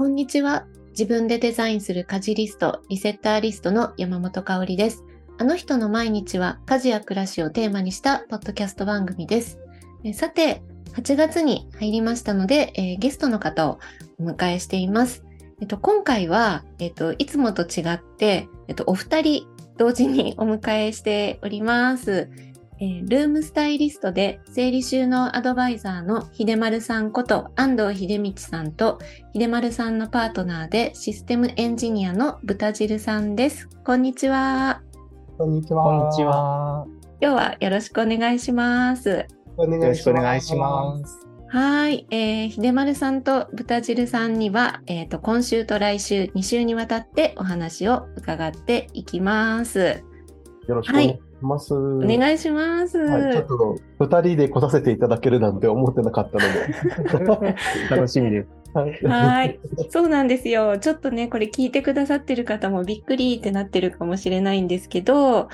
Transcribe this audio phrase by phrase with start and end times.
[0.00, 0.64] こんにちは。
[0.92, 5.04] 自分でデザインする家事リスト、リセッターリストの山本香里です。
[5.36, 9.58] あの人の毎日は家事や暮らしをテーマにしたポッドキャスト番組です。
[10.02, 10.62] えさて、
[10.94, 13.78] 8月に入りましたので、えー、ゲストの方を
[14.18, 15.22] お迎えしています。
[15.60, 22.30] えっと、今回は、えっと、いつもと違って、えっと、お二人同時にお迎えしております。
[22.82, 28.98] えー、ルームスタイリストで整理収納アドバイザーの秀丸さんこと安藤秀道さんと
[29.34, 33.68] 秀丸さんのパートナーでシステムエンジニアの豚汁さんです。
[33.84, 34.80] こんにちは。
[35.36, 35.82] こんにちは。
[35.82, 36.86] こんにちは。
[37.20, 39.10] 今日はよろしくお願いします。
[39.10, 39.26] よ
[39.58, 41.18] ろしくお願いします。
[41.48, 50.02] はい、えー、秀丸さんと豚汁さんには、えっ、ー、と、今週と来週2週にわたってお話を伺っていきます。
[50.66, 51.20] よろしくお願いします。
[51.20, 51.74] はいます。
[51.74, 52.98] お願いします。
[52.98, 57.56] はい、ちょっと二人で来させていただけるなんて思ってなかったので。
[57.90, 58.60] 楽しみです。
[59.06, 59.58] はい。
[59.90, 60.78] そうなんですよ。
[60.78, 65.48] ちょっとね、これ聞いてくださってる方もびっくりってなってるかもしれないんですけど、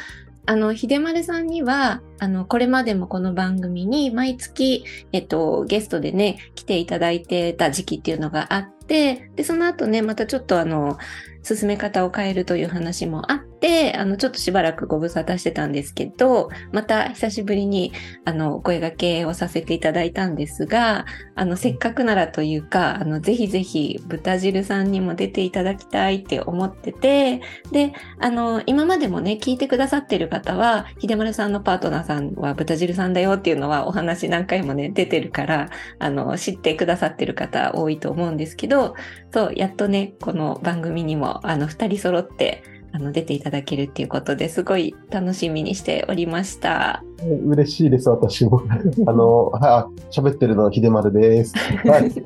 [0.48, 10.98] あの、秀丸さんには、あの、これまでもこの番組に毎月、えっと、ゲストでね、来ていただいてた時期っていうのがあって、で、その後ね、またちょっとあの、
[11.42, 17.92] 進め方を変えるという話もあって、あの、ちょっとしばらくご無沙汰してたんですけど、また久しぶりに、
[18.24, 27.40] あの、お声掛けをさせていただいたんですが、あの、せっかくならというか、あの、ぜひぜひ、豚汁さんにも出ていただきたいって思ってて、
[27.72, 38.94] で、あの、今までもね、聞いてくださってる方は、秀丸さんのパートナーさんは豚汁さんだよっていうのはお話何回もね、出てるから、あの、知ってくださってる方多いと思うんですけど、
[39.32, 42.62] そう、やっとね、この番組にもあの2人揃って
[42.96, 47.04] あの出ていただけるっていうことですごい楽しみにしておりました。
[47.44, 48.62] 嬉しいです、私も。
[49.06, 51.54] あの、は喋ってるのは秀丸です。
[51.58, 52.10] はい、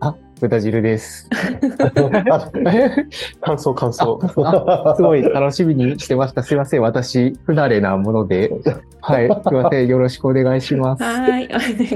[0.00, 1.30] あ、豚汁です。
[3.40, 4.18] 感想、感想。
[4.96, 6.42] すごい楽しみにしてました。
[6.42, 6.82] すいません。
[6.82, 8.50] 私、不慣れなもので。
[9.00, 9.28] はい。
[9.28, 9.86] すいません。
[9.86, 11.04] よろしくお願いします。
[11.04, 11.44] はい。
[11.44, 11.48] お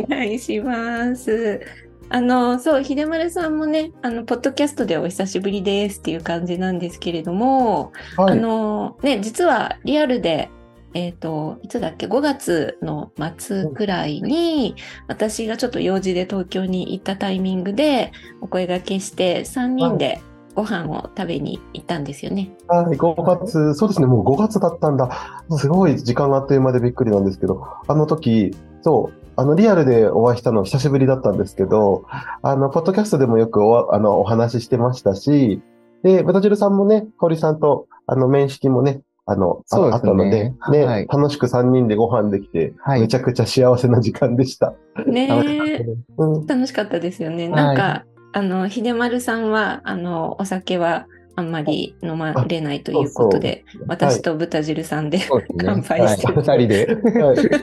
[0.08, 1.60] 願いします。
[2.08, 10.50] あの、そう、秀丸さんもね、あの、ポッドキャストでお久しぶりですっていう感じなんですけれども、はい、あの、ね、実はリアルで、
[10.94, 14.76] えっ、ー、と、いつだっけ、5月の末くらいに、
[15.08, 20.22] 私がちょっと用事で東京に行ったタイミングで、お声掛けして、3人で
[20.54, 22.50] ご飯を食べに行ったんですよね。
[22.68, 25.44] はい、5月、そうですね、もう5月だったんだ。
[25.50, 32.04] すごい時間があっという間でびっくりなんですけど、あの時、そう、あの、リアルでお会いしたの久しぶりだったんですけど、
[32.42, 35.60] あの、ポッドキャストでもよくお、あの、お話ししてましたし、
[36.02, 44.74] で、ブタジルさんもね、香織さんと、あの、面識もね、あの、あね、あったので、ね、はい、楽しく3人でご飯できて、はい、めちゃくちゃ幸せな時間でした。
[45.04, 45.84] ねえ、
[46.16, 47.48] うん、楽しかったですよね。
[47.48, 56.88] なんか、はい、あの、秀丸さんは、あの、お酒は、あんまり飲まれないということで、そうそう私と豚汁さんで、はい、乾杯して、二、人で、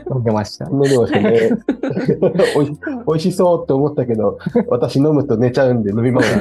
[0.10, 0.32] 飲んで。
[0.32, 0.66] ました。
[0.70, 1.50] 飲んでましたね。
[3.06, 3.20] おい。
[3.20, 6.34] しそうって思ったけど、私飲むと寝ちゃうんで飲みます。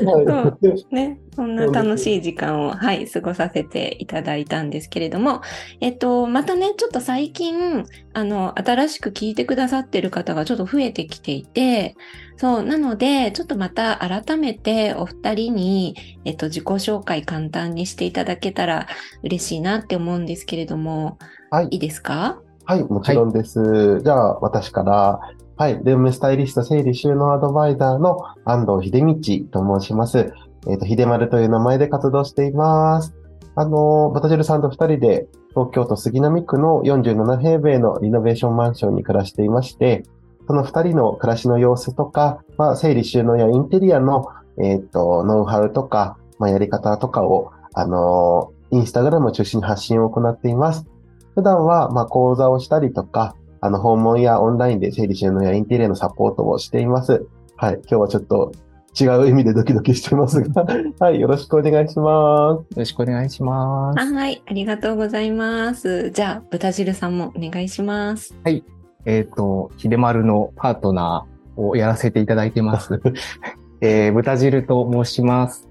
[0.00, 5.42] そうね、そんな楽しい時間を、はい、過ごさせていただいたんですけれども、
[5.80, 7.84] えっと、またね、ちょっと最近、
[8.18, 11.96] あの、新しく聞いてくださってる方がちょっと増えてきていて、
[12.36, 18.86] そう、なので、ちょっとまた改めてお二人に、えっと、自己紹介簡単にしていただけたら
[19.22, 21.18] 嬉しいなって思うんですけれども、
[21.50, 22.40] はい、いいですか？
[22.64, 23.60] はい、もちろんです。
[23.60, 25.20] はい、じゃあ、私から、
[25.56, 29.04] はい、ルームスタイリスト整理収納アドバイザーの安藤秀
[29.50, 30.32] 道と申します。
[30.68, 33.14] えっ、ー、と、秀丸という名前で活動しています。
[33.60, 40.04] あの、バタジルさんと二人で東京都杉並区の47平米のリノベーションマンションに暮らしていまして、
[40.46, 44.28] その二人の暮らしの様子とか、まあ、整理収納やインテリアの、
[44.62, 50.86] えっ、と、ノウハウとか、まあ、やり方とかを、あのインスタグラムを中心に発信を行っています。
[51.34, 57.26] 普段は、まあ、講座をしたりとか、あの、訪問やオンラインで整理収納やインテリアのサポートをしています。
[57.56, 57.74] はい。
[57.74, 58.52] 今日はちょっと
[58.98, 60.66] 違う意味でドキドキしてますが、
[60.98, 62.60] はい、よろしくお願いします。
[62.60, 64.12] よろしくお願いします。
[64.12, 66.10] はい、ありがとうございます。
[66.10, 68.34] じゃあ、豚汁さんもお願いします。
[68.44, 68.64] はい。
[69.04, 73.00] えっ、ー、と、秀丸のパートナーをやらせていただいてます。
[73.80, 75.68] えー、豚汁と申します。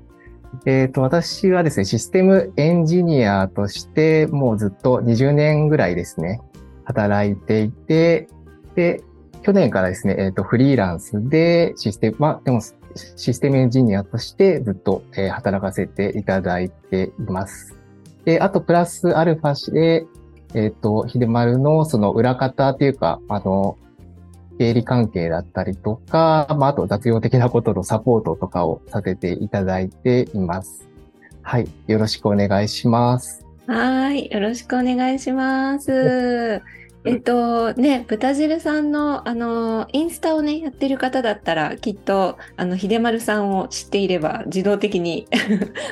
[0.65, 6.41] えっ、ー、と、私はですね、システムエンジニアとして、もうずっと20年ぐらいですね、
[6.85, 8.27] 働いていて、
[8.75, 9.03] で、
[9.41, 12.61] 去年からですね、えっ、ー、と、フリーランスでシステム、まあ、でも、
[12.97, 17.75] システムエンジニアとしてずっと、え、働かせていただいています。
[18.25, 20.05] で、あと、プラスアルファで、
[20.53, 23.77] えっ、ー、と、秀丸のその裏方っていうか、あの、
[24.57, 30.88] 経理関係だったりとか、まあ、あと雑用的なことのサポートとかをさせていただいています。
[31.41, 31.67] はい。
[31.88, 33.45] よろしくお願いします。
[33.67, 34.29] はい。
[34.31, 36.61] よろしくお願いします。
[37.07, 45.27] えっとね、豚汁さんの、あの、インスタをね、やってる方だったら、きっと、あの、秀丸さんを知っていれば、自動的に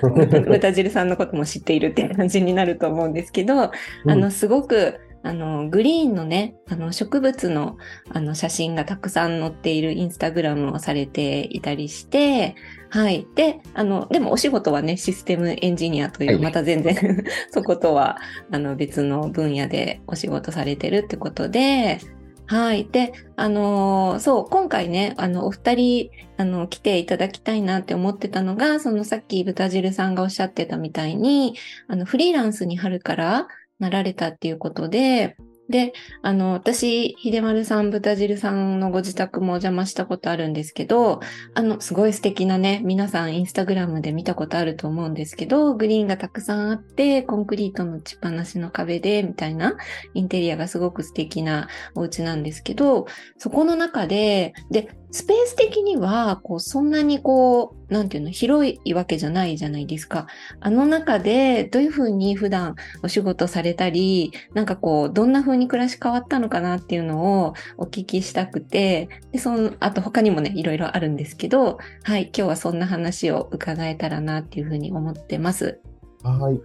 [0.48, 3.72] 豚汁さんのことも知っているって感じになると思うんですけど、あ
[4.06, 7.78] の、すごく、あの、グリーンのね、あの、植物の、
[8.12, 12.54] あの、写真がたくさん載っているインスタグラムをされていたりして、
[12.95, 13.27] はい。
[13.36, 16.95] で、あの、でもお仕事はね、システムエンジニアという、はいまた全然
[17.51, 18.19] そことは、
[18.51, 22.00] あの、別の分野でお仕事されてるってことで、
[22.45, 22.88] はい。
[22.89, 31.56] で、あのーそう、今回ね、あの、お二人、あの、来ていただきたいなって思ってたのが、そのさっき豚汁さんがおっしゃってたみたいに、
[31.89, 33.47] あの、フリーランスに春から
[33.77, 35.36] なられたっていうことで、
[35.70, 41.22] で、あの、私、秀丸さん、豚汁さんのご自宅もお邪魔したことあるんですけど、
[41.56, 49.76] あの、すごい素敵なね、皆さんインスタグラムで見たことあると思うんですけど、グリーンがたくさんあって、コンクリートの打ちっぱなしの壁で、みたいな
[50.14, 53.08] インテリアがすごく素敵なお家なんですけど、
[53.38, 60.28] そこの中で、で、スペース的には、こう、そんなにこう、なんていうの、広いわけじゃないじゃないですか。
[60.60, 75.80] あの中で、どういうふうに普段お仕事されたり、なんかこう、どんな風に暮らし変わったのかなっていうのをお聞きしたくて、で、その、あと他にもね、いろいろあるんですけど、はい、今日はそんな話を伺えたらなっていうふうに思ってます。
[76.24, 76.60] はい。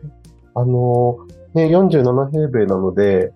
[0.56, 1.18] あの、
[1.54, 3.32] ね、47平米なので、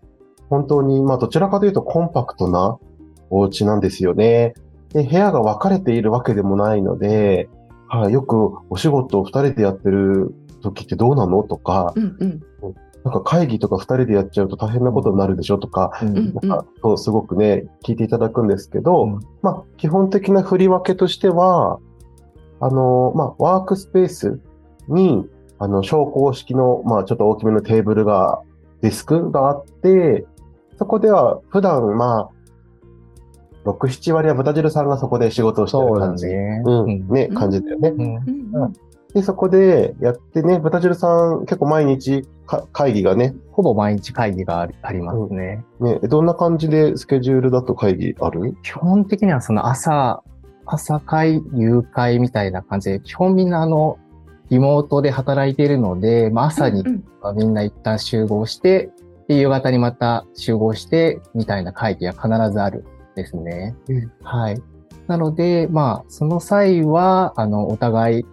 [0.50, 2.78] 本当に、まあ、どちらかというとコンパクトな
[3.30, 4.54] お家なんですよね。
[4.94, 7.50] で、部屋が分かれているわけでもないので、
[7.88, 12.42] はい、よくお仕事を二人でやってる時ってどうなのとか、うんうん。
[13.04, 21.78] なんか会議とか二人でやっちゃうと大変なことになるでしょとか、うんうんなんか、そう、すごくね、聞いていただくんですけど、うんまあ、基本的な振り分けとしては、
[22.60, 24.40] あの、まあ、ワークスペース
[24.88, 25.26] に、
[25.58, 28.40] あの、昇降式の、まあ、ちょっと大きめのテーブルが、
[28.80, 30.24] デスクがあって、
[30.78, 32.30] そこでは普段、まあ、
[33.64, 36.26] 6、7割は豚汁さんがそこで仕事をしてそうだる感じ。
[36.26, 36.62] ね。
[36.64, 37.92] うん、ね、感じだよね。
[39.14, 45.64] で、そこでやってね、豚汁さん結構毎日か会議がね、ほぼ毎日会議がありありますね。
[45.80, 48.56] ね、どんな感じでスケジュールだと会議ある？
[48.62, 50.22] 基本的にはその朝、
[50.66, 53.98] 朝会、夕会みたいな感じで、基本みんなあの、
[54.50, 57.04] リモートで働いているので、まあ、朝にうん
[57.36, 58.90] みんな一旦集合して、
[59.28, 62.80] で夕方にまた集合して、みたいな会議が必ずある。
[62.80, 62.84] ん
[63.14, 63.74] ですね。
[63.88, 64.62] うんはい。
[65.06, 68.26] なので、まあ、その際は、あの、お互い、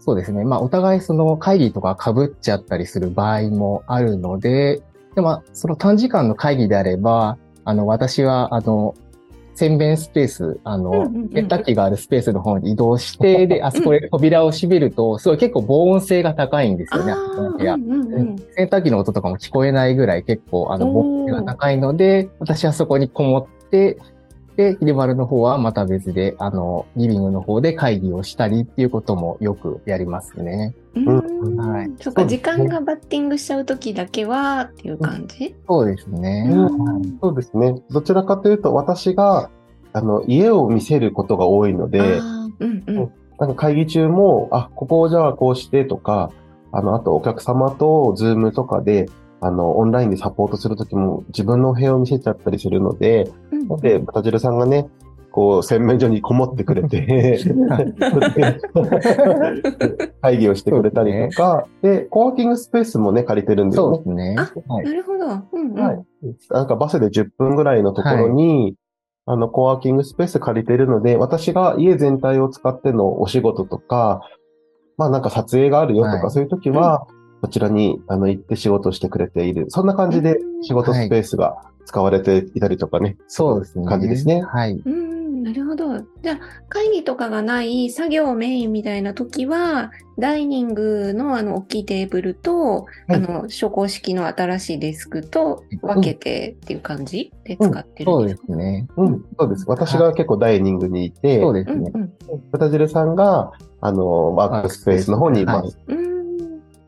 [0.00, 0.44] そうですね。
[0.44, 4.82] まあ、お互いその会議とか被っちゃったりする場合もあるので、
[5.14, 8.94] でも、その短時間の会議であれば、あの、私は、あの、
[9.58, 17.12] 洗面スペース、あの洗濯機があるスペースの方に移動して、で、 あそこで扉を閉めると、すごい結構防音性が高いんですよね。
[17.12, 23.98] うんうんうん洗濯機の音とかも聞こえないぐらい結構、あの、防音性が高いので、私はそこにこもって、
[24.58, 30.74] で、秀丸の方はまた別で、あの、リビングの方で会議をしたりっていうこともよくやりますね。
[30.96, 31.56] うん。
[31.56, 31.90] はい。
[32.00, 36.50] そっか、時間がバッティングしちゃうときだけはっていう感じ、そうですね。
[36.52, 36.62] うん。
[36.64, 37.02] はい。
[37.22, 37.80] そうですね。
[37.90, 39.48] どちらかというと、私が、
[39.92, 42.18] あの、家を見せることが多いので、
[42.58, 43.12] うんうん。
[43.38, 46.32] なんか会議中も、あ、ここをじゃあこうしてとか、
[46.72, 49.06] あの、あとお客様とズームとかで、
[49.40, 54.88] あの、オンラインでサポートするときも自分のお部屋を見せちゃったりするので、うんなんで、豚汁さんがね、
[55.30, 57.38] こう、洗面所にこもってくれて、
[60.22, 64.16] 会議をしてくれたりとか、で、コワーキングスペースもね、借りてるんですよねそうで。
[64.16, 64.36] すね。
[64.68, 65.26] あはいなるほど。
[65.26, 65.74] うんうん。
[65.74, 66.04] はい。
[66.50, 68.74] なんかバスで10分ぐらいのところに、
[69.26, 74.22] あの、コワーキングスペース借りてるので、私が家全体を使ってのお仕事とか、
[74.96, 77.06] まあなんか撮影があるよとか、はいそういう時は、
[77.40, 79.66] こちらにあの行って仕事をしてくれている。
[79.68, 81.56] そんな感じで仕事スペースが
[81.88, 83.16] 使われていたりとかね。
[83.28, 83.86] そうですね。
[83.86, 84.42] 感じですね。
[84.42, 84.72] はい。
[84.84, 85.98] うん、なるほど。
[86.22, 98.88] じゃあ、会議とかがない作業メインみたいな時は、ダイニングのあの大きいテーブルと、いあの、昇降式の新しいデスクと分けてっていう感じで使ってるそうでんですか、すね。
[98.96, 99.64] うん、そうです。
[99.66, 101.90] 私が結構ダイニングにいて、そうですね。
[101.94, 102.12] うんうん
[102.52, 105.78] 豚汁さんが、あの、ワークスペースの方にいます。
[105.86, 106.07] うん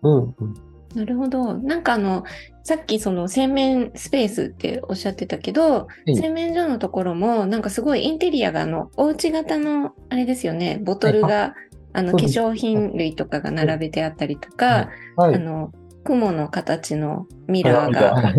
[0.02, 0.34] うん。
[0.38, 1.54] うんなるほど。
[1.54, 2.24] なんかあの、
[2.64, 11.54] さっきその洗面スペースっておっしゃってたけど、い洗面所のところもなんかすごいインテリアがあの、お家型のあれですよね、ボトルが、
[11.92, 15.34] あの、化粧品類とかが並べてあったりとか、はい。
[15.36, 15.72] あの、
[16.04, 18.32] 雲の形のミラーが、あ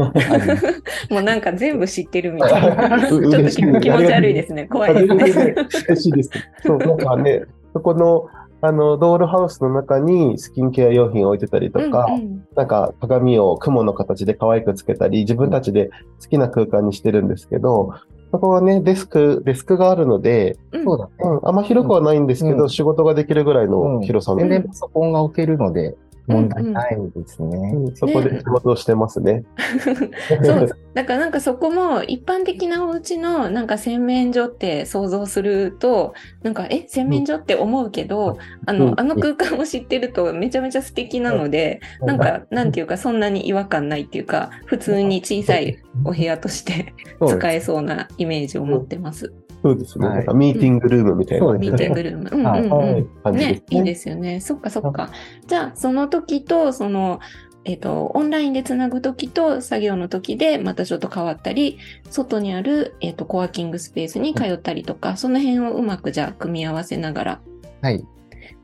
[1.10, 3.08] もうなんか全部知ってるみたいな。
[3.08, 4.66] ちょっと気持ち悪いですね。
[4.66, 5.56] 怖いですね。
[5.88, 6.30] 嬉しいです。
[6.66, 8.28] そう、なんかね、そこの、
[8.62, 12.48] あの、ドールハウスの中にスキンケア用品を置いてたりとか、うんうん。
[12.56, 15.90] なんか鏡を雲の形で可愛くつけたり、自分たちで
[16.22, 17.94] 好きな空間にしてるんですけど、
[18.32, 20.84] そこはね、デスク、デスクがあるので、うん。
[20.84, 21.12] そうだね。
[21.20, 22.70] うん、あんま広くはないんですけど、うん。
[22.70, 25.98] 仕事ができるぐらいの広さの、全然パソコンが置けるので
[26.32, 27.72] 問題ないですね。
[27.76, 29.44] うんそこで仕事をしてますね。
[30.44, 46.94] そうだからなんかそこも一般的なお家のなんか洗面所って想像するとなんかえ洗面所って思うけど、あうんのあの空間を知ってるとめちゃめちゃ素敵なので、なんかなんていうかそんなに違和感ないっていうか普通に小さいお部屋として
[47.26, 49.34] 使えそうなイメージを持ってます。
[49.64, 50.08] そうですね。
[50.08, 52.30] はいなんかミーティングルームみたいな、ねミーティングルーム。
[52.32, 53.36] うんうんうん。
[53.36, 54.40] ね、いいですよね。
[54.40, 55.12] そっかそっか。
[55.48, 57.20] じゃあ、その時と、その、
[57.64, 61.78] えっ、と、オンラインでつなぐ時と作業の時でまたちょっと変わったり、
[62.10, 67.42] 外にある、えっ、と、コワーキングスペースに通ったりとか、その辺をうまくじゃあ組み合わせながら
[67.82, 67.98] はい。
[67.98, 68.06] っ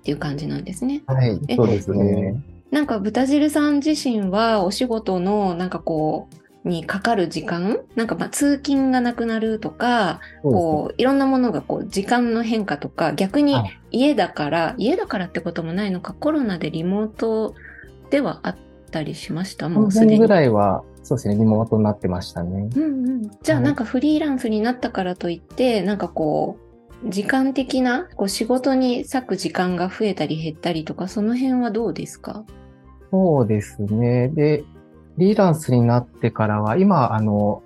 [0.03, 1.03] ていう感じなんですね。
[1.05, 1.39] はい。
[1.47, 2.41] えそうですね。
[2.71, 7.79] なんか、豚汁さん自身はお仕事の、なんかこう、にかかる時間？
[7.95, 17.55] なんかまあ通勤がなくなるとか、こう、いろんなものがこう、時間の変化とか、逆にはい家だから、家だからってこともないのか、コロナでリモート
[18.09, 18.55] ではあっ
[18.91, 19.69] たりしました？
[19.69, 20.19] もうすでに。
[20.19, 22.69] ぐらいは、そうですね、リモートになってましたね。
[22.75, 23.21] うんうん。
[23.41, 26.57] じゃあはいなんかフリーランスになったからといって、なんかこ
[27.03, 32.43] う、時間的な、こう仕事に割く時間が増えたり減ったりとか、その辺はどうですか？
[33.12, 34.27] そうですね。
[34.29, 34.65] で、フ
[35.17, 37.63] リーランスになってからは、今、あの、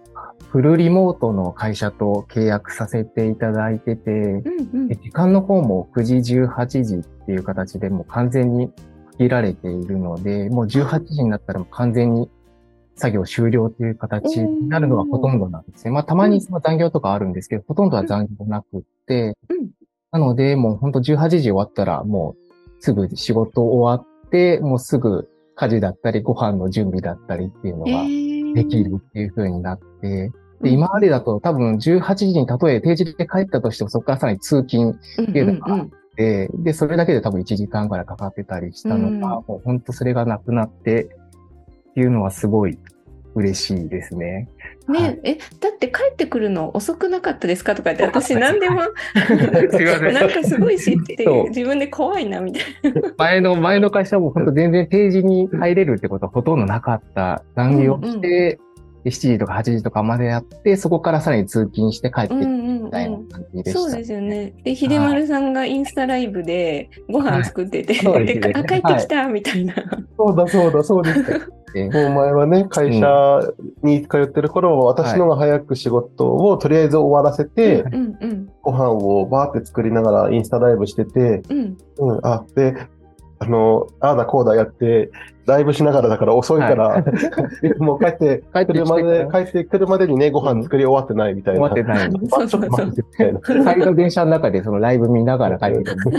[0.49, 4.95] フルリモートの会社と契約させていただいてて、うんうんで。
[4.95, 8.69] 時間の方も9時、18時っていう形でもう完全に
[9.11, 12.29] 区切られているので、もう18時になったらもう完全に
[12.95, 15.91] 作業終了という形になるのがほとんどなんですね。
[15.91, 19.69] まあたまにその残業とかあるんですけど、ほとんどは残業なくって、うん
[20.11, 25.29] なのでもう本当18時終わったらもうすぐ仕事終わって、もうすぐ
[25.61, 28.03] 家事だったりご飯の準備だったりっていうのが
[28.55, 39.45] できるっていう風になって、で、今までだと多分18時にたとえ定時で帰ったとしてもそこからさらに通勤うんていうのがうんうんで、で、それだけで多分1時間ぐらいかかってたりしたのが、うん。
[39.47, 42.77] もう本当それがなくなってっていうのはすごい
[43.35, 44.49] 嬉しいですね。
[44.87, 47.75] はねえ、だって帰ってくるの遅くなかったですか？
[47.75, 48.81] とかって、私何でも、
[50.11, 52.63] なんかすごい知って自分で怖いなみたい
[53.17, 57.43] 前の、前の会社も本当全然定時に入れるってことはほとんどなかった。
[57.55, 58.59] 残業して、
[59.03, 63.27] で7時とか8時とかまでやって、そこからさらに通勤して帰ってみたいなうん。
[63.29, 63.79] 感じでした。
[63.79, 64.53] そうですよね。
[64.63, 69.73] で、秀丸さんがインスタライブでご飯作ってて、そうですねであ帰ってきたみたいな。
[70.17, 71.51] そうだそうだそうです。
[71.73, 73.39] でもう前はね、会社
[73.83, 78.17] に通ってる頃は、私の方が早く仕事をとりあえず終わらせて、うん。
[78.21, 81.77] うんご飯をバーって作りながらインスタライブしてて、うん。
[81.97, 82.75] うん、あ、で、
[83.39, 85.09] あの、ああだこうだやって、
[85.51, 87.03] ライブしながらだから遅いから、
[87.79, 91.59] もう帰って帰ってくるまで、帰帰ってくるまでにね、ご飯作り終わってないみたいな。
[91.59, 92.07] 終わってない。
[92.07, 93.73] あちょっと待って、みたいな。
[93.73, 96.17] 帰りの電車の中でそのライブ見ながら帰ってくる。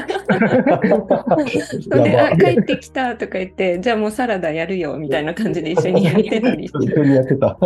[2.02, 6.84] で、あ、 帰ってきたとか言って、じゃあもうサラダやるよみたいな感じで一緒にやってたりして。
[6.84, 7.58] 一緒にやってた。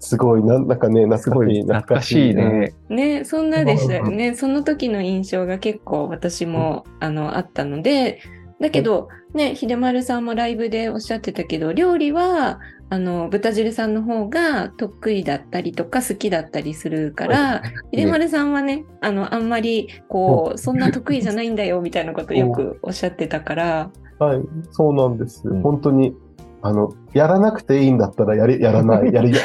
[0.00, 2.34] すごい、なんなんかね、すごい懐懐かしい。
[2.34, 2.72] ね。
[2.88, 4.34] ね、そんなでしたよね。
[4.34, 8.20] その時の印象が結構私も、あの、あったので、
[8.62, 25.48] だけど、ね、秀丸さんもライブでおっしゃってたけど、料理は、あの、豚汁さんの方が得意だったりとか好きだったりするから、秀丸さんはね、あの、あんまり、こう、そんな得意じゃないんだよ、みたいなことよくおっしゃってたから、はい、そうなんです。
[25.48, 25.62] うん。
[25.62, 26.14] 本当に、
[26.60, 29.38] あの、やらなくていいんだったらやり、やらない、やり、や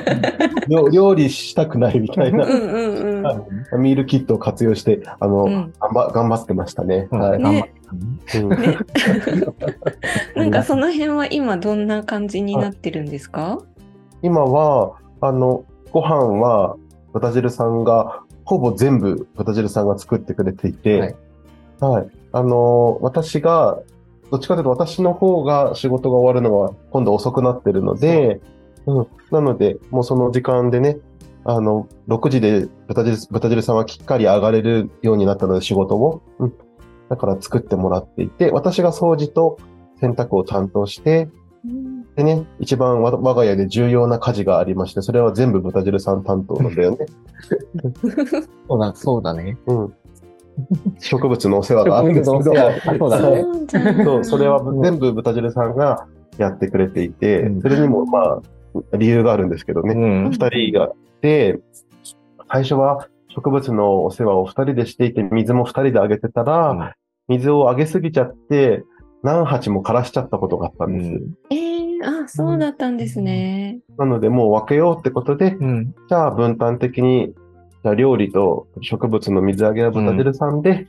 [0.68, 3.22] 料料理したくないみたいな、うんうんうん。
[3.22, 3.34] は
[3.74, 3.78] い。
[3.78, 5.72] ミールキットを活用して、あの、うん。
[5.78, 7.08] 頑張頑張ってましたね。
[7.10, 7.38] はい。
[7.38, 7.75] ね頑張った
[10.34, 13.58] なんかその辺は今どんな感じになってるんですか？
[14.22, 16.76] 今は、あの、ご飯は、
[17.12, 21.14] 豚汁さんが、ほぼ全部豚汁さんが作ってくれていて、
[21.80, 22.08] はい。
[22.32, 23.78] あの、私が、
[24.30, 28.40] どっちかというと私の方が仕事が終わるのは今度遅くなってるので、
[28.86, 29.06] うん。
[29.30, 30.98] なので、もうその時間でね、
[31.44, 36.22] あの、6時で豚汁豚汁さんはきっかり上がれるようになったので仕事を。
[36.38, 36.54] うん。
[37.08, 39.58] だから作ってもらっていて、私が掃除と
[40.00, 41.28] 洗濯を担当して、
[42.16, 47.06] でね、一番わ我が家で重要な家事がありまして、それは全部豚汁さん担当なんだよね。
[48.68, 49.58] そうだ、そうだね。
[49.66, 49.94] うん。
[50.98, 52.54] 植物のお世話があるんですけど、そう
[53.10, 54.02] だね。
[54.04, 56.06] そうそれは全部豚汁さんが
[56.38, 59.94] やってくれていてうん、それにもまあ、理由があるんですけどね。
[59.94, 61.58] うん二人がで、
[62.50, 63.06] 最初は
[63.36, 66.92] 植物のお世話を二人でしていて、水も二人であげてたら、うん
[67.28, 68.84] 水をあげすぎちゃって、
[69.24, 71.10] 何鉢も枯らしちゃったことがあったんです。
[71.50, 73.80] えー、あ、そうだったんですね。
[73.98, 75.94] なので、もう分けようってことで、うん。
[76.08, 77.34] じゃあ分担的に、
[77.82, 80.86] じゃあ料理と植物の水揚げは豚汁さんで、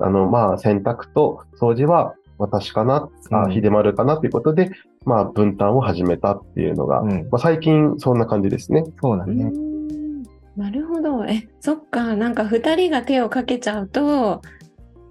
[0.00, 4.70] あの、まあ、洗濯と掃除は私かな、あうん秀丸かなということで、
[5.04, 7.28] まあ、分担を始めたっていうのが、うん。
[7.30, 8.84] まあ、最近そんな感じですね。
[9.02, 9.52] そうだね。
[10.56, 11.24] んなるほど。
[11.26, 12.16] え、そっか。
[12.16, 14.42] なんか二人が手をかけちゃうと、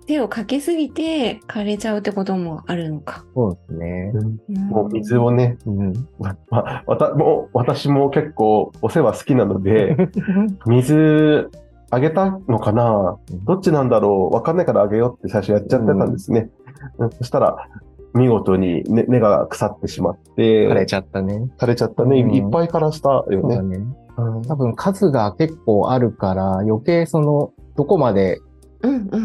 [0.05, 3.23] 手をかけすぎて枯れちゃうってこともあるのか。
[3.33, 4.13] そうですね。
[4.49, 5.93] もう水をね、うん。
[6.19, 9.95] まあ、わたもう私も結構お世話好きなので、
[10.67, 11.49] 水
[11.89, 13.17] あげたのかな？
[13.45, 14.35] どっちなんだろう？
[14.35, 16.49] わかんないからあげようって最初やっちゃってたんですね。
[16.97, 17.55] うんそしたら、
[18.13, 21.49] 見事に根根が腐ってしまって、枯れちゃったね。
[21.57, 22.21] 枯れちゃったね。
[22.21, 23.39] うんいっぱい枯らしたよね。
[23.41, 23.79] そうだね。
[24.17, 28.39] うん多分数が結構あるから、余計その、どこまで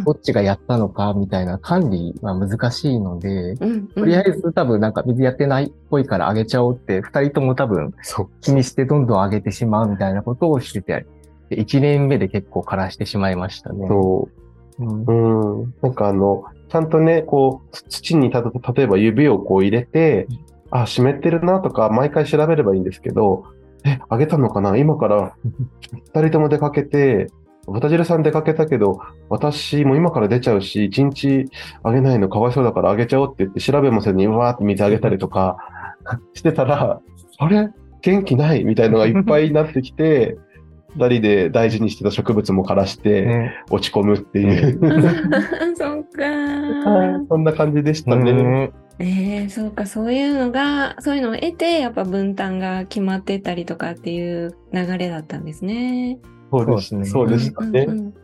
[0.05, 3.89] どっちがやったのかみたいな管理は難しいので、うんうん。
[3.89, 8.31] とりあえず多分なんか水やってないっぽいからあげちゃおうって、二人とも多分そう。
[8.41, 11.07] 気にしてどんどんあげてしまうみたいなことをしてて、
[11.51, 13.89] で一年目で結構枯らしてしまいましたね。
[13.89, 14.29] そ
[14.79, 15.65] ううんう。
[15.65, 15.75] ん。
[15.83, 18.43] なんかあの、ちゃんとね、こう、土に例
[18.77, 20.29] えば指をこう入れて、
[20.71, 23.45] あ、湿ってるなとか、毎回調べればいいんですけど、
[23.85, 24.77] え、あげたのかな？
[24.77, 25.35] 今から、
[25.93, 27.29] 二人とも出かけて、
[27.67, 31.45] 豚汁さん出かけたけど、私も今から出ちゃうし、一日
[31.83, 35.59] あげないのかわいそうだからあげちゃおうって言って、調べもせずにわーって水あげたりとか
[36.35, 37.01] してたら、
[37.39, 37.71] あれ？
[38.01, 38.65] 元気ない？
[38.65, 40.39] みたいのがいっぱいになってきて、
[40.97, 43.65] 二人で大事にしてた植物も枯らしてね。
[43.71, 44.81] 落ち込むっていう、
[45.77, 48.73] そっかはいそんな感じでしたね。
[49.01, 56.19] うんえー、そうか、そういうのが、そういうのを得て、やっぱ分担が決まってたりとかっていう流れだったんですね。
[56.51, 57.05] そうですね。
[57.05, 57.83] そうでしたね。
[57.83, 58.15] うんうんうん。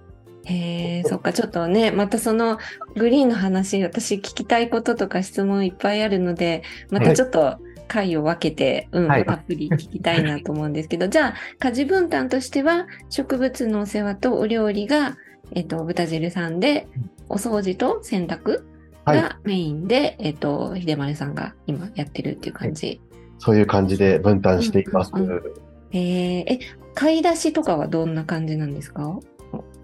[0.47, 2.59] へえ、そっか、ちょっとね、またその
[2.97, 9.25] グリーンの話、私聞きたいこととか質問いっぱいあるので、またちょっと回を分けて、うん、はい。
[9.25, 15.17] たっぷり聞きたいなと思うんですけど、じゃあ、家事分担としては、植物のお世話とお料理が、
[15.53, 16.89] えっと、豚汁さんで、
[17.29, 18.74] お掃除と洗濯はい
[19.05, 23.01] がメインで、えっと、秀丸さんが今やってるっていう感じ。
[23.39, 25.13] そういう感じで分担しています。
[25.15, 25.43] うんうん
[25.91, 26.59] へえ、え、
[26.95, 29.17] 買い出しとかはどんな感じなんですか？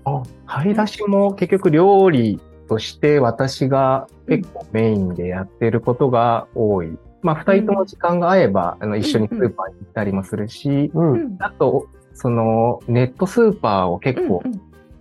[0.05, 6.99] あ買い出しも結局料理として私が結構メインでやってることが多い。
[7.23, 11.13] まあ、二人とも時間が合えば、あの、一緒にスーパーに行ったりもするし、うん。
[11.13, 14.43] うんあと、その、ネットスーパーを結構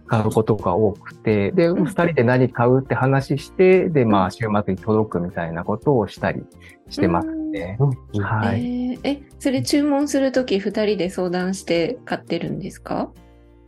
[0.09, 1.85] 買うことが多くて、で、うん。
[1.85, 6.43] 二人で何買うって話して、で、まあ、週末に届くみたいなことをしたり
[6.89, 7.77] してますね。
[7.79, 8.21] うん。
[8.23, 8.63] はい。
[8.63, 13.11] えーえ、それ注文するとき二人で相談して買ってるんですか？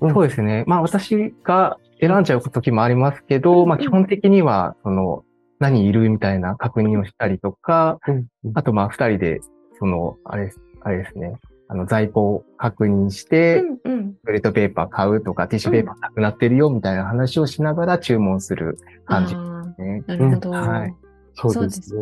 [0.02, 0.64] そうですね。
[0.68, 3.70] まあ、私が選んじゃう時もありますけうんど、うん。
[3.70, 5.24] まあ、基本的には、その、
[5.60, 8.26] 何いるみたいな確認をしたりとか、うん。
[8.56, 9.40] あと、まあ、二人で、
[9.78, 10.52] その、あれ
[10.82, 11.36] あれですね。
[11.72, 14.14] あの、在庫を確認して、うんうん。
[14.26, 20.04] トイレットペーパー買うとか、ティッシュペーパーなくなってるよ、みたいな話をしながら注文する感じであすね。
[20.06, 20.50] ーなるほど。
[20.50, 20.96] うんはい
[21.34, 22.02] そうですね。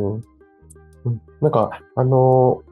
[1.05, 2.69] うんなんか、あのー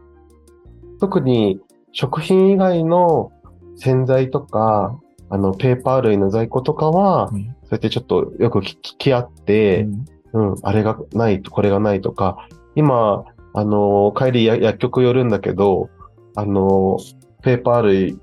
[1.00, 1.60] 特に
[1.92, 3.32] 食品以外の
[3.76, 9.88] 洗剤とか、あの、ペーパー類の在庫とかは、うんそうやってちょっとよく聞き合って、
[10.32, 15.90] うん、あれがないと、これがないとか、今、あのー帰りや薬局寄るんだけど、
[16.38, 18.20] あのーペーパー類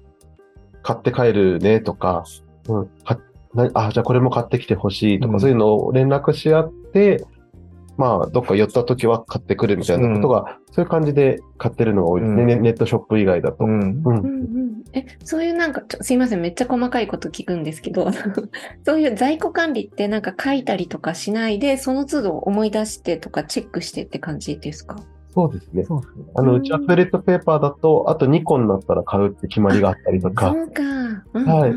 [0.83, 2.25] 買って帰るねとか、
[2.69, 3.19] うん、か
[3.55, 5.41] なあ、じゃあこれも買ってきてほしいとか、うん。
[5.41, 7.25] そういうのを連絡し合って、
[7.97, 12.43] まあ、どっか寄った時は買ってくるみたいなことが、そういう感じで買ってるのが多いですね。
[12.43, 12.49] うん。
[12.49, 13.65] ネネットショップ以外だと。
[13.65, 13.81] うん。
[13.81, 14.85] うんうんうん。
[14.93, 18.11] え、そういうなんか、ちょすいません、めっちゃ細かいこと聞くんですけど、
[18.85, 24.97] そういう在庫管理ってなんか書いたりとかしないで、その都度思い出してとかチェックしてって感じですか？
[25.35, 25.85] そうですね。
[25.85, 26.01] そう。
[26.01, 26.25] ですね。
[26.37, 30.83] あの、うちはトイレットペーパーだと、あと2個になったら買うって決まりがあったりとか、そうか。
[31.35, 31.73] うんはい。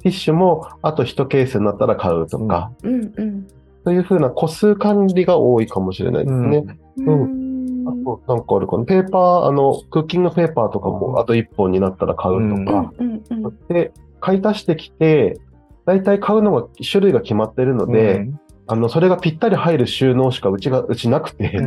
[0.00, 3.46] ティッシュもあと1ケースになったら買うとか、うんうん。
[3.84, 6.64] そういうふうな個数管理が多いかもしれないですね。
[6.96, 7.06] うん。
[7.06, 7.88] うん。
[7.88, 8.84] あと、なんかあるかな。
[8.84, 13.58] ペーパー、あの、クッキングペーパーとかもあと1本になったら買うとか、うんうんうん。
[13.68, 15.38] で、買い足してきて、
[15.84, 18.26] 大体買うのが、種類が決まってるので、
[18.66, 21.58] あの、それがぴったり入る収納しかうちが、うちなくて、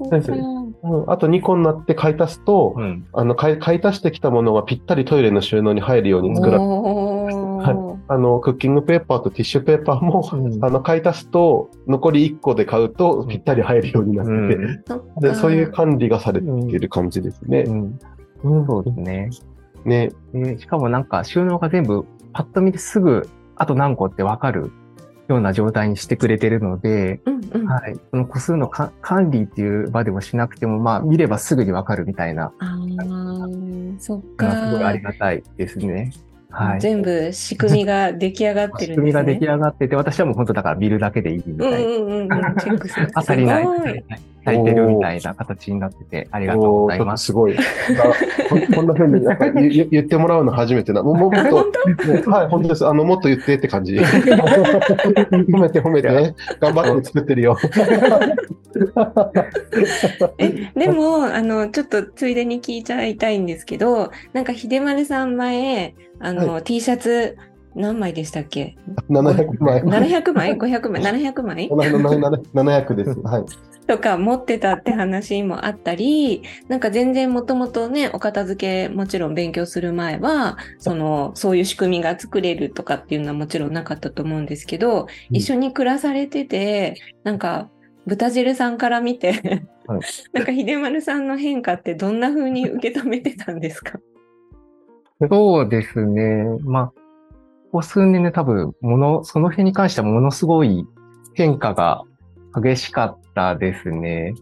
[0.00, 0.32] うんあーそ
[0.82, 1.10] うん。
[1.10, 3.06] あと2個になって買い足すと、うん。
[3.12, 7.98] あの買い、買い足してきたものがぴったりトイレの収納に入るように作られて、おおー。
[8.10, 10.64] あの、クッキングペーパーとティッシュペーパーも、うん。
[10.64, 17.64] あの、買い足すと、残り1個で買うとぴったり入るようになってて、で、そういう管理がされている感じですね。
[17.66, 17.98] うん。
[18.44, 18.66] うん。
[18.66, 19.30] そうですね。
[19.84, 20.10] ね。
[20.32, 24.70] でしかもなんか収納が全部パッと見てすぐあと何個ってわかる
[25.28, 27.66] ような状態にしてくれてるので、うんうん。
[27.66, 27.96] はい。
[28.10, 32.78] その個数のか管理っていう場でもしなくても、まあ見ればすぐにわかるみたいな、ああ、
[33.98, 35.02] そっのはすごいあかり。
[35.02, 36.12] がたいですね。
[36.50, 36.80] はい。
[36.80, 39.46] 全部仕組みが出来上がって仕組みるんですね。
[39.46, 41.78] が出来上がってて、私はもう本当だから見るだけでいいみたいな。
[41.78, 42.28] うんうんうんうん。
[42.28, 43.08] チェックする。
[43.14, 43.66] あ、足りない、
[44.46, 47.26] すご足りないてるみたいな形になってて、ありがとうございます。
[47.26, 47.56] すごい。
[47.58, 47.62] あ
[48.48, 51.02] こ こんな風になんか言ってもらうの初めてな。
[51.02, 52.86] もうもっと、ねはい、本当です。
[52.86, 53.96] あの、もっと言ってって感じ。
[53.96, 56.08] 褒めて褒めて。
[56.60, 57.56] 頑張って作ってるよ。
[60.38, 67.36] え、でも、あの、ちょっとついでに聞いちゃいたいんですけど、なんか、秀丸さん前、あの、T シャツ、
[67.74, 68.76] 何枚でしたっけ
[69.10, 69.82] ？700枚。
[69.82, 73.20] ?700 枚 ?500 枚 ?700 枚700です。
[73.20, 73.44] はい。
[73.86, 87.70] とか持ってたって話もあったり、なんか全然もともとね、お片付けもちろん勉強する前は、その、そういう仕組みが作れるとかっていうのはもちろんなかったと思うんですけど、一緒に暮らされてて、なんか、
[88.06, 89.32] 豚汁さんから見て、
[89.86, 90.00] はい
[90.34, 93.98] なんか秀丸さんの変化ってどんな風に受け止めてたんですか？
[95.30, 96.44] そうですね。
[96.62, 96.97] まあ、
[97.70, 100.86] ここ数年で多分、もの、その辺に関してはものすごい
[101.34, 102.02] 変化が
[102.54, 104.34] 激しかったですね。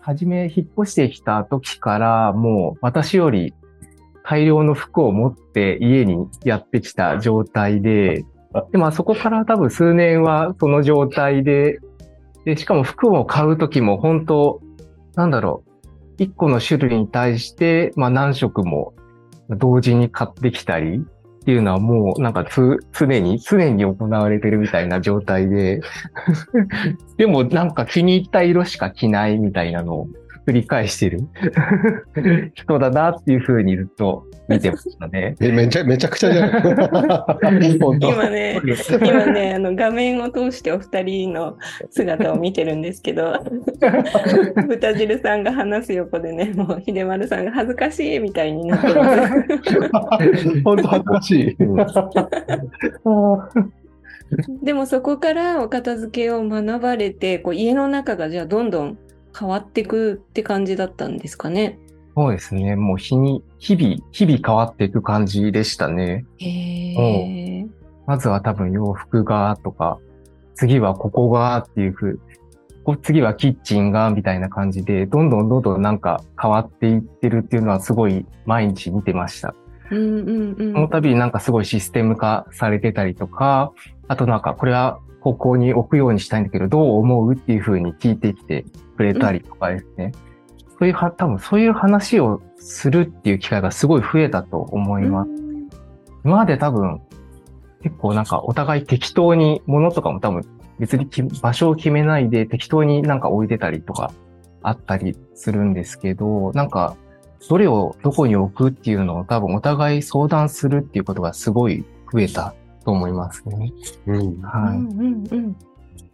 [0.00, 3.54] はじめ引っ越してきた時から、もう私より
[4.22, 8.26] 大量の服を持って家にやってきた状態で、
[8.70, 11.80] で、まあそこから多分数年はその状態で、
[12.44, 14.60] で、しかも服を買う時も本当、
[15.14, 18.92] なんだろう、一個の種類に対して、まあ何色も
[19.48, 21.02] 同時に買ってきたり
[21.44, 25.82] っていうのはもうなんかつ常に、常に行われてるみたいな状態で、
[27.18, 30.08] でもなんか気に入った色しか着ないみたいなのを
[30.46, 31.20] 繰り返してる
[32.54, 35.36] 人だなっていうふうにずっと見てましたね。
[35.40, 36.62] えめちゃめちゃくちゃじゃない。
[37.80, 38.60] 今ね、
[39.02, 41.56] 今ね、あの画面を通してお二人の
[41.90, 43.32] 姿を見てるんですけど、
[44.68, 49.16] 豚汁さんが話す横でね、もう秀丸さんが恥ずかしいみたいになってま
[50.18, 50.62] す。
[50.62, 51.56] 本当恥ずかしい。
[54.62, 58.98] でもそこからお片付けを学ばれて、こう家の中がじゃあどんどん
[59.38, 61.78] 変わっていくって感じだったんですかね。
[62.16, 62.76] そうですね。
[62.76, 66.24] もう日に、日々、日々変わっていく感じでしたね。
[66.38, 66.48] へ
[67.60, 67.66] え。
[68.06, 69.98] まずは多分洋服がとか、
[70.54, 72.20] 次はここがっていうふう、
[72.84, 79.54] こ次はキッチンがみたいな感じで、どんどんどんどんなんか変わっていってるっていうのはすごい毎日見てました。
[79.90, 80.72] うんうんうん。
[80.72, 83.72] その度になんかすごいシステム化されてたりとか、
[84.06, 88.66] あとなんかこれはここに置くようにしたいんだけど、どう思うっていうふうに聞いてきて
[88.98, 90.12] くれたりとかですね。
[90.78, 95.30] そういうは、多分そういう話をするっていう機会がすごい増えたと思います。
[96.26, 97.00] 今まで多分
[97.82, 100.42] 結構なんかお互い適当に物とかも多分
[100.78, 104.12] 別にき場所を決めないで適当になんか置いてたりとか
[104.62, 106.96] あったりするんですけど、なんか
[107.48, 111.82] どれをどこに置くっていうのを多分お互い相談するっていうことがすごい
[112.12, 112.54] 増えた
[112.84, 113.72] と思いますね。
[114.06, 114.40] うん。
[114.42, 114.78] はい。
[114.78, 115.56] うんうんうん。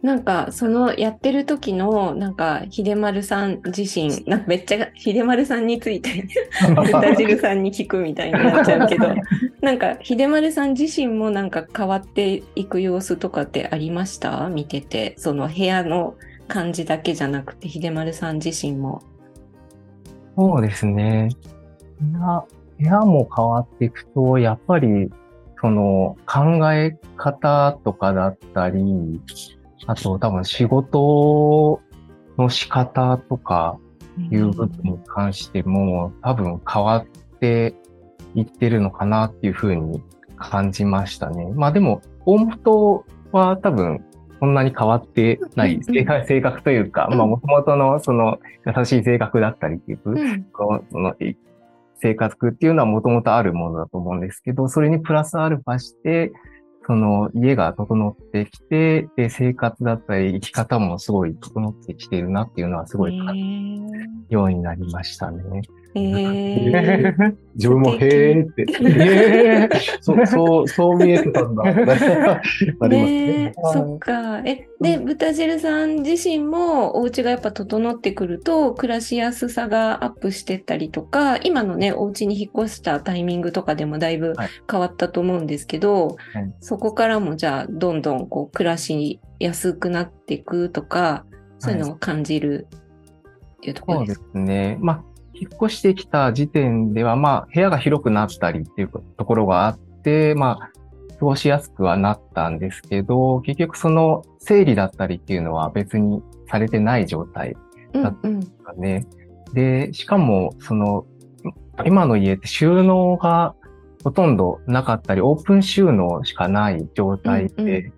[0.01, 6.27] なんか、そのやってる時の、なんか、秀丸さん自身、なんかめっちゃ、秀丸さんについて、
[6.91, 9.13] 豚汁さんに聞くみたいになっちゃうけど、
[9.61, 14.49] なんか、秀丸さん自身もなんか変わっていく様子とかってありました？
[14.49, 16.15] 見てて、その部屋の
[16.47, 19.03] 感じだけじゃなくて、秀丸さん自身も。
[20.35, 21.29] そうですね。
[21.99, 22.43] 部屋
[22.79, 25.11] 部屋も変わっていくと、やっぱり、
[25.61, 29.21] その考え方とかだったり、
[29.85, 31.79] あと多分仕事
[32.37, 33.77] の仕方とか
[34.31, 37.05] いう部分に関しても、多分変わっ
[37.39, 37.75] て
[38.33, 40.01] いってるのかなっていうふうに
[40.35, 41.45] 感じましたね。
[41.53, 44.03] まあでも、大元は多分
[44.39, 47.17] そんなに変わってないうん性格性格というか、うん。
[47.17, 50.47] まあ元々のその優しい性格だったりっていう、うん。
[50.91, 51.13] その
[52.01, 56.31] 生活苦っていうのはもともとあるものだと思うんですけど、それにプラスアルファして、
[56.87, 65.43] その家が整ってきて、で、生活だったり生き方もすごい整ってきてるなっていうのはすごい感じるようになりましたね。
[65.93, 68.65] えー、 自分もへーって。
[68.85, 71.63] え そう、そう、そう見えてたんだ。
[71.67, 73.53] なりますね。
[73.73, 74.39] そっか。
[74.39, 91.25] え、で、豚汁さん自身もお家がやっぱ整ってくると、暮らしやすさがアップしてったりとか、今のね、お家に引っ越したタイミングとかでもだいぶはい変わったと思うんですけど、はいそこからもじゃあ、どんどんこう、暮らしやすくなっていくとか、
[91.59, 92.67] そういうのを感じる
[93.57, 94.77] っていうところでそうですすね。
[94.81, 95.03] まあ、
[95.41, 100.71] 引っ越してきた時点では、まあ、部屋が広くなったりっていうところがあって、まあ、
[101.17, 107.55] 過ごしやすくはなったんですけど、結局その整理だったりっていうのは別にされてない状態
[107.93, 108.43] うんうん。
[108.43, 109.07] かね。
[109.53, 111.05] で、しかも、その、
[111.85, 113.55] 今の家って収納が
[114.03, 117.93] ほとんどなかったり、オープン収納しかない状態で、うんう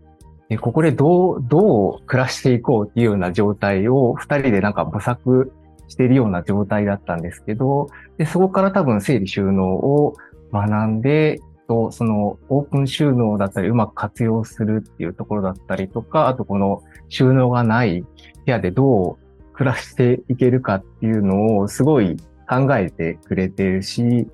[0.49, 5.51] でここでどう、どう暮らしていこうっていうような状態を二人でなんか模索
[5.93, 10.15] しているような状態だったんですけど、で、そこから多分整理収納を
[10.51, 18.07] 学んで、とそのオープン収納だったりうまく活用するっていうところだったりとか、あとこの収納がない部
[18.47, 22.17] 屋でどう暮らしていけるかっていうのをすごい
[22.49, 24.27] 考えてくれてるし、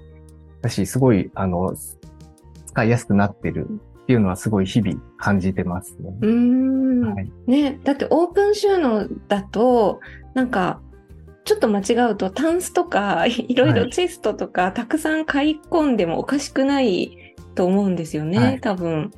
[0.62, 1.76] だし、すごい、あの、
[2.68, 3.68] 使いやすくなってる
[4.02, 6.18] っていうのはすごい日々感じてますね。
[6.22, 7.14] うーん。
[7.14, 7.32] はい。
[7.48, 10.00] ね、だってオープン収納だと、
[10.34, 10.82] なんか、
[11.46, 13.90] ちょっと間違うとタンスとか、 いろいろはい。
[13.92, 18.60] チェストとか、たくさん買い込んでもおかしくないと思うんですよね、はい。
[18.60, 19.12] 多分。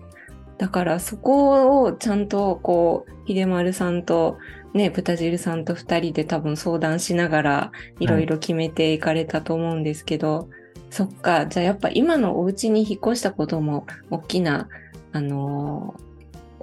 [0.57, 4.37] だからそこをちゃんとこう、秀丸さんと
[4.73, 10.49] ね、豚汁さんと二人で多分相談しながらいろいろ決めていかれたと思うんですけど、
[10.89, 14.69] そっか、じゃあやっぱ今のお家に引っ越したことも大きな、
[15.11, 16.10] あのー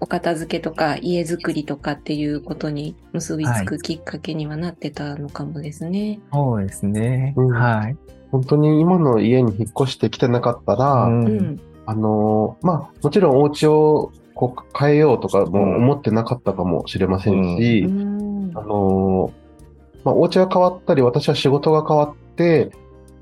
[0.01, 6.21] お片付けとか家づくりとかっていうことに結びつくきっかけにはなってたのかもですね。
[6.33, 7.35] そうですね。
[7.37, 7.97] うんはい。
[8.31, 11.61] 本当に今の家に引っ越してきてなかったら、うんうん。
[11.87, 19.49] あのーまあ、もちろんお家をこう変えようとかも思ってなかったかもしれませんし、うんあのー
[20.05, 22.71] まあ、お家が変わったり、私は仕事が変わって、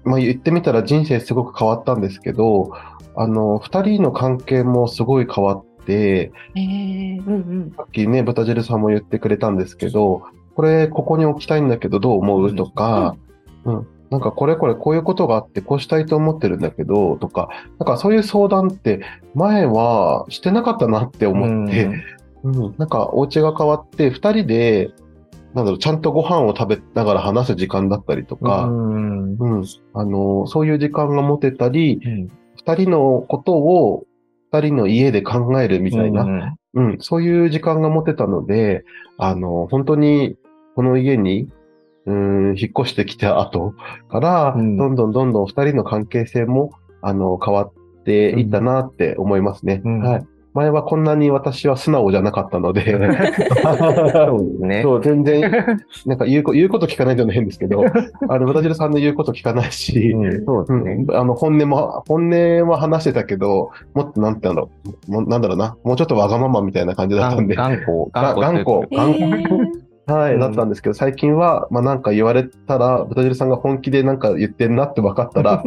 [0.04, 2.72] まあ、言ってみたら人生すごく変わったんですけど、
[3.16, 7.72] あの、二人の関係もすごい変わって、えー、うんうん。
[7.77, 12.55] さっきね、豚汁さんも言ってくれたんですけど、これここに置きたいんだけどどう思う？
[12.57, 13.16] とか、
[13.64, 19.03] うん、なんかこれこれこういうことがあってこうしたいと思ってるんだけどとか、なんかそういう相談って
[19.35, 21.90] 前はしてなかったなって思って、
[22.42, 24.90] うん、なんかお家が変わって二人で、
[25.53, 29.37] なんだろう、ちゃんとご飯を食べながら話す時間だったりとうか、ん。
[29.38, 32.31] うん、あの、そういう時間が持てたり、うん。
[32.57, 34.06] 二人のことを二
[34.61, 38.85] 人の家で考えるみたいな、うんうん、そういう時間が持てたので、
[39.19, 40.37] あの、本当に
[40.75, 41.49] この家に、
[42.05, 43.75] うん、引っ越してきた後
[44.09, 44.77] から、うん。
[44.77, 47.73] どんどんどんどん二人の関係性も、あの、変わっ
[48.05, 49.81] ていったなって思いますね。
[49.85, 50.01] うん。
[50.01, 50.27] はい。
[50.57, 54.83] 前はこんなに私は素直じゃなかったので、 そうですね。
[54.83, 55.42] そう、全然、
[56.07, 57.85] なんか言うこ言うこと聞かないというのは変ですけど、
[58.29, 61.05] あの、ブラジルさんの言うこと聞かないし、うんそうですね。
[61.07, 64.71] うん、あの、本音も、本音は話してたけど、もっとなんて言うんだろ
[65.09, 68.11] う、もなんだろうな、もうちょっとわがままみたいな感じだったんで、頑固。
[68.12, 75.64] が頑固、え頑ー固、はい、うんだったんですけど、最近は、まあなんか言われたら、ブタジルさんが本気でなんか言ってんなって分かったら、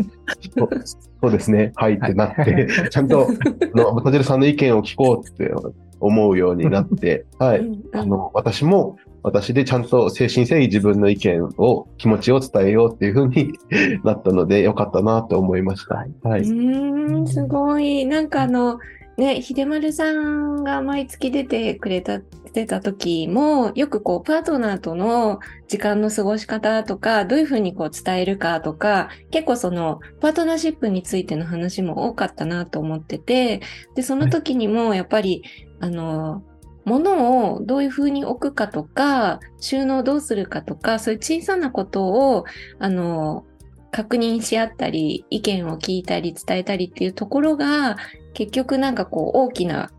[1.21, 3.27] そうですね、はいってなって、ちゃんと、
[3.73, 5.53] あのブタジルさんの意見を聞こうって
[5.99, 7.59] 思うようになって、はい。
[7.59, 13.51] うんあの、私も、私でちゃんと精神誠意自分の意見を、気持ちを伝えようっていうふうに
[14.05, 15.95] なったので、よかったなと思いました。
[15.95, 16.41] はうい。
[16.41, 18.05] ーん、すごい。
[18.05, 18.79] なんかあの、
[19.19, 22.21] ね、秀丸さんが毎月出てくれた、
[22.53, 33.59] 出た時も、よくこう、パートナーとの時間の過ごし方とか、どういうふうにこう伝えるかとか、結構その、パートナーシップについての話も多かったなと思ってて、
[33.93, 35.43] で、その時にも、やっぱり、
[35.81, 36.41] あの、
[36.85, 42.45] 物をどういうふうに置くかとか、収納どうするかとか、そういう小さなことを、
[42.79, 43.43] あの、
[43.91, 47.97] 確認し合ったり、意見を聞いたり伝えたりっていうところが、
[48.33, 49.91] 結局なんかこう大きな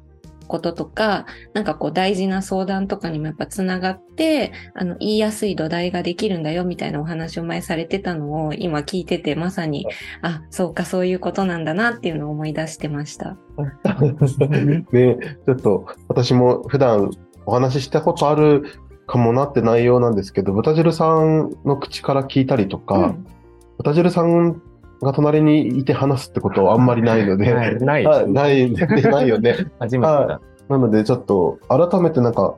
[0.50, 9.86] こととか、なんかこう大事な相談とかにもやっぱつながって、あの、言いやすい土台ができるんだよみたいなお話を前されてたのを今聞いててまさに、
[10.22, 13.36] あ、そうかそういうことなんだなっていうのを思い出してました。
[14.92, 17.10] ね、ちょっと私も普段
[17.46, 18.64] お話ししたことある
[19.06, 23.26] かもなって内容なんですけど、豚汁さんの口から聞いたりとか、うん
[23.82, 24.60] 豚汁さん
[25.02, 29.56] が隣にいて話すってことはあんまりないので、 ないないあない、 ないよね。
[29.78, 30.40] 初めてだ。
[30.68, 32.54] なのでちょっと改めてなんか、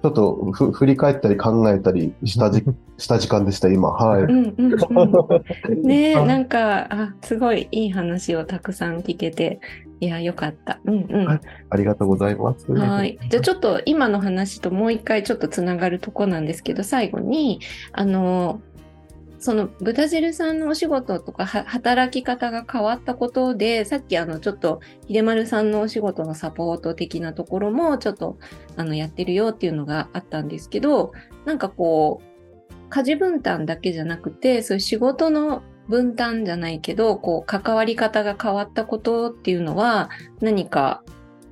[0.00, 2.62] ちょっとふ振り返ったり考えたりしたじ
[2.98, 3.90] した時間でした、今。
[3.90, 4.22] はい。
[4.22, 5.82] うんうんうん。
[5.82, 9.60] ねえ、なんか、あ、すごいいい話をたくさん聞けて、
[10.00, 10.78] いや、よかった。
[10.84, 11.26] うんうん。
[11.26, 12.70] はいありがとうございます。
[12.72, 13.18] はい。
[13.28, 17.60] じゃあちょっと今の話ともう一回ちょっとつながるとこなんですけど、最後に、
[17.92, 18.60] あの、
[19.40, 28.38] その豚汁さんのお仕事とか働き方が変わったことで、さっきあのちょっと秀丸さんのお仕事のサポート的なところもちょっと
[28.76, 31.12] あのやってるよっていうのがあったんですけど、
[31.44, 41.02] なんかこう、家事分担だけじゃなくて、そういう仕事の分担じゃないけど、こう関わり方が変わったことっていうのは何か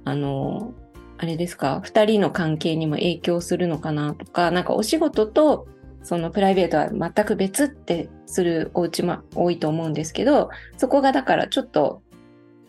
[0.04, 0.74] あの、
[1.18, 5.66] あれですか、二人の関係にも影響するのかなとか、なんかお仕事と
[6.06, 12.00] そのプライベートは全く別ってするお家も多いと思うんですけど、そこがだからちょっと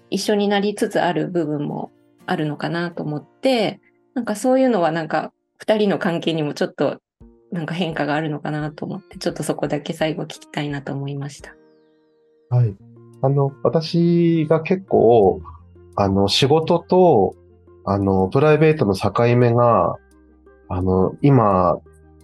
[0.09, 1.91] 一緒になりつつある部分も
[2.25, 3.79] あるのかなと思って、
[4.15, 6.99] なんかそういうのはなんか二人の関係にもちょっと
[7.51, 11.55] なんか変化があるのかなと思って、ちょっとそこだけ最後聞きたいなと思いました。
[12.49, 12.75] はい。
[13.21, 15.41] あの、私が結構、
[15.95, 17.35] あの、仕事と、
[17.85, 19.95] あの、プライベートの境目が、
[20.69, 21.77] あの、今、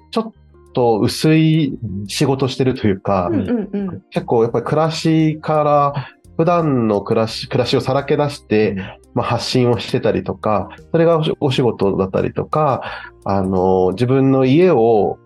[0.09, 0.33] ちょっ
[0.73, 4.01] と薄い仕事してるというか、うんうんうん。
[4.09, 8.75] 結構やっぱり暮らしから、普段の暮らし、暮らしをさらけ出して、
[9.13, 12.81] まあ、発信をしてたりとか、それがお仕お仕事だったりとか、
[13.23, 15.19] あの、自分の家を、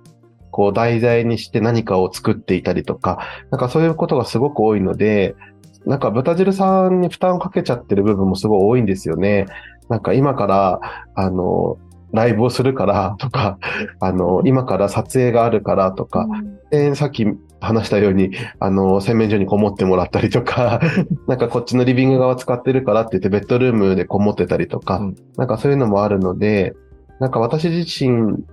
[0.49, 3.19] こう題材にして何かを作っていたりとか、
[3.51, 5.35] なんかそういうことがすごく多いので、
[5.85, 9.45] なんか豚汁さんに負担をかけちゃってる部分もすごい多いんですよね。
[9.87, 10.79] なんか今から、
[11.15, 11.77] あの、
[12.11, 13.57] ライブをするからとか、
[13.99, 16.27] あの、今から撮影があるからとか、
[16.71, 17.25] で、さっき
[17.59, 20.79] 話したように、あの、洗面所にこもってもらったりとか、
[21.27, 25.15] なんかこっちのリビング側使ってるからって言ってベッドルームでこもってたりとか、うん。
[25.37, 26.75] なんかそういうのもあるので、
[27.19, 28.43] なんか私自身、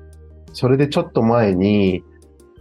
[0.53, 2.03] それでちょっと前に、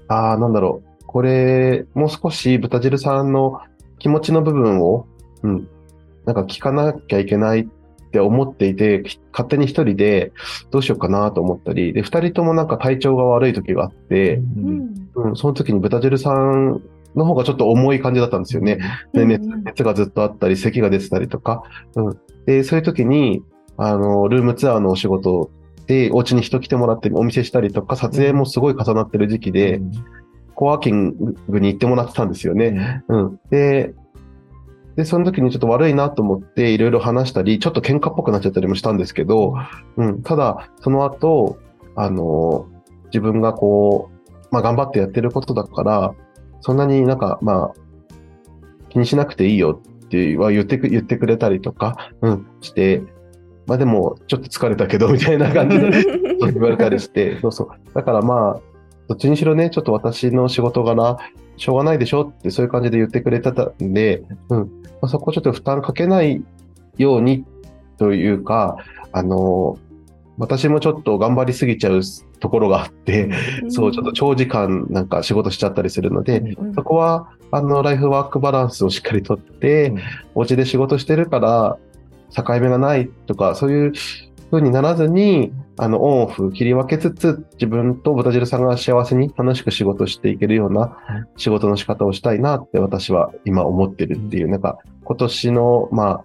[0.07, 3.59] ああ、なんだろう、これ、もう少し豚汁さんの
[3.99, 5.05] 気持ちの部分を、
[5.43, 5.67] うん、
[6.25, 7.67] なんか聞かなきゃいけないっ
[8.13, 10.31] て思っていて、勝手に一人で
[10.69, 16.81] どうしようかなと思ったり、で、二人ともなんか体調が悪い時があって、うんうん、その時に豚汁さん
[17.15, 18.79] の方がちょっと重い感じだったんですよね。
[19.13, 21.63] で、熱うんうん熱がずっとあったり、咳が出てたりとか。
[21.95, 22.17] うん。
[22.45, 23.41] で、そういう時に、
[23.77, 25.49] あの、ルームツアーのお仕事
[25.87, 29.81] で、お家に人来てもらってお見せしたりとか、撮影もすごい重なってる時期で、
[30.55, 31.15] コワーキン
[31.49, 33.03] グに行ってもらってたんですよね。
[33.07, 33.39] うん。
[33.49, 33.95] で、
[34.95, 39.55] で、その時にちょっと悪いなと思っていろいろ話したり、ちょっと喧嘩っぽくなっちゃったりもしたんですけど、
[39.97, 40.21] うん。
[40.21, 41.57] ただ、その後、
[41.95, 42.67] あの、
[43.05, 46.13] 自分がこう、まあ頑張ってやってることだから、
[46.61, 48.13] そんなになんか、まあ、
[48.89, 53.01] 気にしなくていいよっては言ってく、言ってくれたりとか、うん、して、
[53.65, 55.89] まあでも、ちょっと疲れたけど、みたいな感じで
[56.53, 57.67] 言われたりして、そうそう。
[57.93, 58.61] だからまあ、
[59.07, 61.17] どっちにしろね、ちょっと私の仕事柄、
[61.57, 64.59] しょうがないでしょって、そういう感じで言ってくれてたんで、うん。
[64.59, 64.65] ま
[65.03, 66.43] あ、そこをちょっと負担かけない
[66.97, 67.45] ように
[67.97, 68.77] というか、
[69.11, 69.77] あの、
[70.37, 72.01] 私もちょっと頑張りすぎちゃう
[72.39, 73.29] ところがあって、
[73.69, 76.73] そう、ちょっと長時間なんか仕事しちゃったりするので、うん。
[76.73, 79.99] そこは、あの、ライフワークバランスをしっかりとって、うん。
[80.35, 81.77] お家で仕事してるから、
[82.35, 83.93] 境目がないとか、そういう
[84.53, 90.95] 風にならずに、あの、オンオフ切り分けつつ、自分と豚汁さんが幸せに楽しく仕事していけるような
[91.37, 96.23] 仕事の仕方をしたいなって私は今思ってるっていう、なんか、今年の、まあ、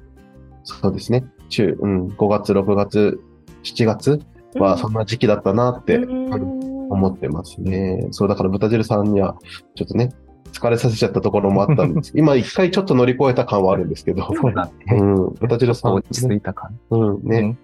[0.63, 3.19] そうですね、中、うん、5月、6月、
[3.63, 4.21] 7月
[4.57, 8.09] はそんな時期だったなって思ってますね。
[8.11, 9.37] そう、だから豚汁さんには、
[9.75, 10.11] ちょっとね、
[10.53, 12.13] 疲れさせちゃったところもあったんです。
[12.17, 14.23] 今一回ちょっと乗り越えた感はあるんですけど。
[14.35, 15.01] そうだうね。
[15.01, 15.35] ん。
[15.41, 17.29] 豚汁さん、落ち着いた感うん、じ。
[17.29, 17.57] ね、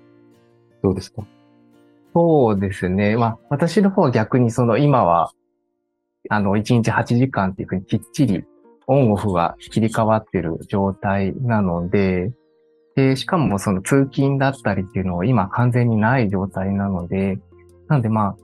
[0.85, 1.25] どうですか？
[2.14, 3.16] そうですね。
[3.16, 5.33] まあ、私の方は逆にその今は、
[6.29, 8.44] あの、1日8時間っていうふうにきっちり
[8.87, 12.33] オンオフが切り替わってる状態なので、
[12.97, 17.38] で、しかもその通勤だったりっていうのは今完全にない状態なので、
[17.88, 18.37] なんでまあ、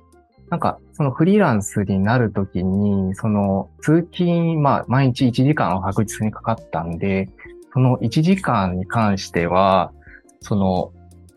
[0.51, 7.29] なんかそのフリーランスになるときに、その通勤、まあ毎日1時間は確実にかかったんで、
[7.73, 9.93] その1時間に関しては、
[10.41, 10.93] その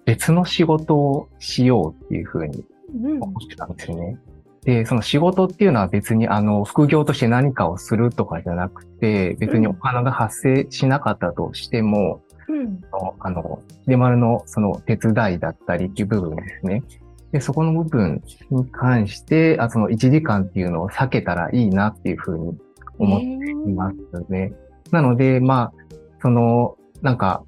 [0.06, 2.64] 別の仕事をしようっていうふうに
[2.94, 4.18] うん思ってたんですよね。
[4.64, 12.82] で、その仕事っていうのは別にあの、副業として何かをするとかじゃなくて、別にお金が発生しなかったとしても、うん
[13.20, 16.84] あの、秀丸のその手伝いだったりっていう部分ですね。
[17.32, 22.58] で、そこの部分に関して、あその1時間っていうのを避けたらいいなっていうふうに
[23.00, 24.54] 思っていますね。
[24.92, 25.74] なので、まあ、
[26.22, 27.44] その、なんか、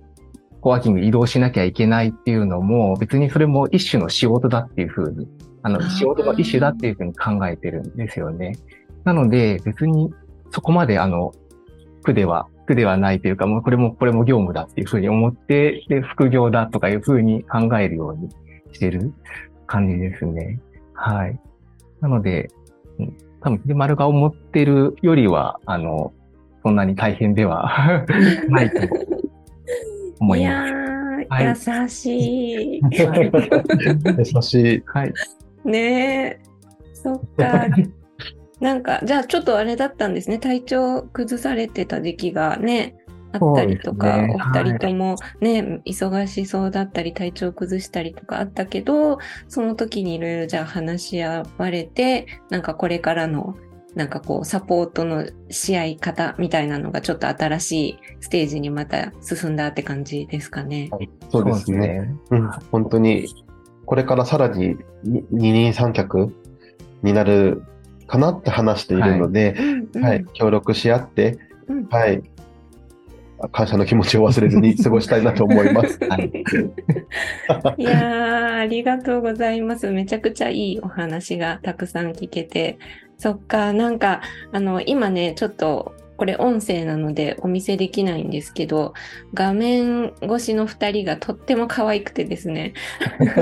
[0.65, 5.27] コワーキング移動しなきゃいけないっていうのも、別にそれも一種の仕事だっていうふうに
[5.65, 8.55] あの、仕事の一種だっていうふうに考えてるんですよね。
[9.03, 10.13] なので、別に
[10.51, 11.33] そこまであの、
[12.03, 18.29] 苦では、苦ではないというか、もうこれも、これも業務だっていうふうに思って、で、副業だとかいうふうに考えるように
[18.73, 19.11] してる
[19.65, 20.59] 感じですね。
[20.93, 21.39] はい。
[22.01, 22.51] なので、
[23.41, 26.13] 多分、秀丸が思ってるよりは、あの、
[26.61, 28.05] そんなに大変では
[28.49, 28.81] ないと
[30.19, 30.71] 思います。
[30.71, 32.05] いやー、優し
[32.75, 32.81] い。
[34.35, 34.83] 優しい。
[34.85, 35.13] はい。
[35.63, 36.39] ねえ。
[36.93, 37.67] そっか。
[38.61, 40.39] なんか、じゃあちょっとあれだったんですね。
[40.39, 42.95] 体調崩されてた時期がね、
[43.33, 53.55] あったりとか、ね、お二人ともね、はい、忙しそうだったり、体調崩したりとかあったけど、その時にいろいろじゃあ話し合われて、なんかこれからの
[53.95, 60.89] なんかこう、サポートの試合方みたいなのがちょっと新しいステージにまた進んだって感じですかね。
[60.91, 62.13] はい、そうですね。
[62.29, 63.27] うん、本当に、
[63.85, 66.33] これからさらに二人三脚
[67.03, 67.63] になる
[68.07, 69.55] かなって話しているので、
[69.93, 72.21] はい、はい、協力し合って、うん、はい、
[73.51, 75.99] 感謝の気持ちを忘れずに過ごしたいなと思います。
[76.07, 76.31] はい、
[77.77, 79.89] いやー、ありがとうございます。
[79.91, 82.77] めちゃくちゃいいお話がたくさん聞けて、
[83.17, 88.93] そっか、なんか、あの、今ね、ちょっと、これ音声なのでお見せできないんですけど、
[89.33, 92.73] 画面越しの2人がとっても可愛くてですね。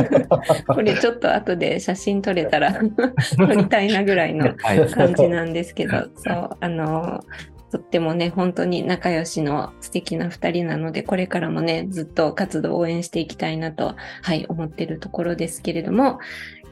[0.68, 2.74] これちょっと後で写真撮れたら
[3.38, 7.24] 撮りたいなぐらいの感じなんですけど、そう、あの、
[7.72, 16.20] とってもね、本当に仲良しの素敵な2人なので、これからもね、ずっと活動を応援していきたいなと、はい、思ってるところですけれども、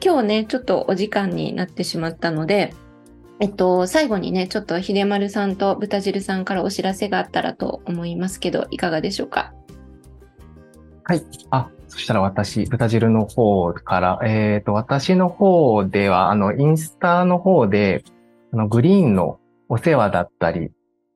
[0.04, 2.72] 今日ね、ちょっとお時間になってしまったので、
[3.42, 9.52] えっと、最後にね、ちょっと秀丸さんと豚汁さんからお知らせがあったらと思いますけど、いかがでしょうか？
[11.02, 11.22] はい。
[11.50, 18.04] あ、そしたら私、豚汁の方から、えっ、ー、と、私の方では、あの、インスタの方で、
[18.52, 20.70] あの、グリーンのお世話だったり、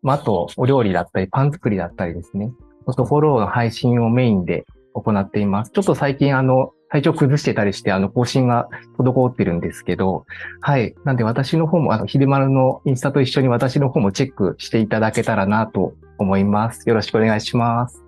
[0.04, 2.50] あ、と、お料理だったり、パン作りだったりですね。
[2.86, 5.70] あと、フォローの配信をメインで行っています。
[5.70, 8.68] ちょっと最近、あの、体調崩してたりして、あの、更新が
[8.98, 10.24] 滞ってるんですけど、
[10.60, 10.94] はい。
[11.04, 16.88] なんで私の方も、あの、ひでまるのインスタと一緒に私の方もチェックしていただけたらなと思います。
[16.88, 18.02] よろしくお願いします。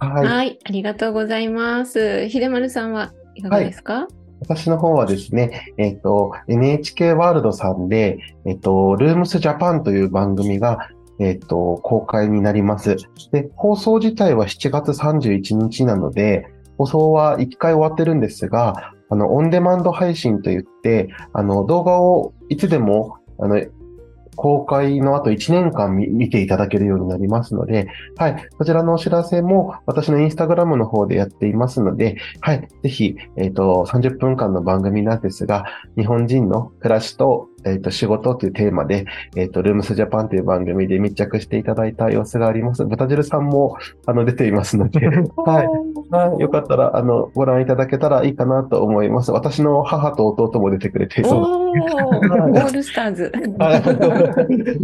[0.00, 0.26] はい。
[0.26, 2.28] はい、ありがとうございます。
[2.28, 4.06] ひでまるさんはいかがですか、はい
[4.40, 12.96] 私の方はですね、えっ、ー、と、NHK ワールドさんで、えっ、ー、と、ルームスジャパンという番組が、えっ、ー、と、公開になります。
[13.32, 16.46] で、放送自体は7月31日なので、
[16.78, 23.60] 放送は1回終わってるんですが、あの、オンデマンド配信といって、あの、動画をいつでも、あの、
[24.38, 35.64] 公開の後1年間見ていただけるようになりますので、はい、こちらのお知らせも私のインスタグラムの方でやっていますので、はい、ぜひ、えっ、ー、と、30分間の番組なんですが、
[35.96, 39.06] 日本人の暮らしとえっ、ー、と、仕事というテーマで、
[39.36, 42.84] えっ、ー、と、ルームスジャパンという番組で密着していただいた様子があります。
[42.84, 45.06] 豚汁さんも、あの、出ていますので、
[45.36, 45.68] はい。
[46.10, 46.40] はい。
[46.40, 49.32] よかったら、あの、ご覧いただけたらいいかなと思います。
[49.32, 53.32] 私の母と弟も出てくれていそうオールスターズ。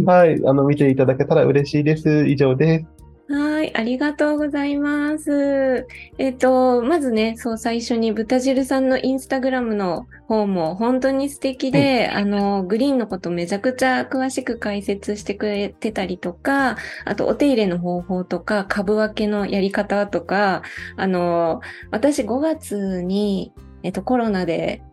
[0.05, 0.41] はい。
[0.45, 2.25] あの、見ていただけたら嬉しいです。
[2.27, 3.04] 以上です。
[3.27, 5.87] はい、ありがとうございます。
[6.19, 20.61] えっ、と、まずね、そう、最初に豚汁さんのインスタグラムの方も本当に素敵で、はい、あの、グリーンのことめちゃくちゃ詳しく解説してくれてたりとか、あとお手入れの方法とか、株分けのやり方とか、
[20.95, 24.83] あの、私5月に、えっと、コロナで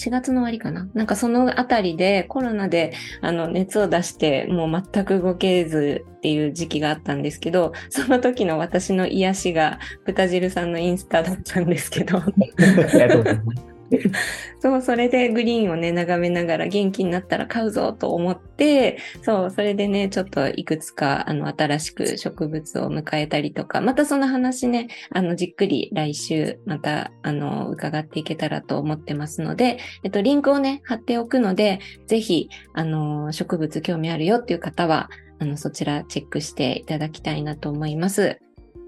[0.00, 12.18] 4月の終わりかななんかそのあたりでコロナであの熱を出してもう全く動けずっていう時期があったんですけど、その時の私の癒しが豚汁さんのインスタだったんですけど。
[12.20, 13.69] ありがとうございます。
[14.60, 35.10] そう、それでグリーンをね、眺めながら元気になったら買うぞと思って、そう、それでね、ちょっといくつか、あの、新しく植物を迎えたりとか、またその話ね、あの、じっくり来週、また、あの、伺っていけたらと思ってますので、えっと、リンクをね、貼っておくので、ぜひ、あの、植物興味あるよっていう方は、
[35.40, 38.38] あの、そちらチェックしていただきたいなと思います。